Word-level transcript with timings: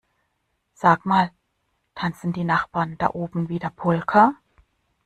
Sag 0.73 1.05
mal, 1.05 1.31
tanzen 1.93 2.33
die 2.33 2.43
Nachbarn 2.43 2.97
da 2.97 3.11
oben 3.11 3.49
wieder 3.49 3.69
Polka? 3.69 4.33